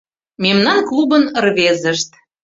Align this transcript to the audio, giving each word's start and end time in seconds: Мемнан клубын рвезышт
Мемнан 0.43 0.79
клубын 0.89 1.23
рвезышт 1.43 2.09